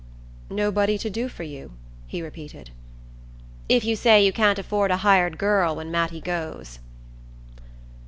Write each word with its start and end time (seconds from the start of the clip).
"Nobody 0.49 0.97
to 0.97 1.11
do 1.11 1.29
for 1.29 1.43
you?" 1.43 1.73
he 2.07 2.23
repeated. 2.23 2.71
"If 3.69 3.85
you 3.85 3.95
say 3.95 4.25
you 4.25 4.33
can't 4.33 4.57
afford 4.57 4.89
a 4.89 4.97
hired 5.05 5.37
girl 5.37 5.75
when 5.75 5.91
Mattie 5.91 6.21
goes." 6.21 6.79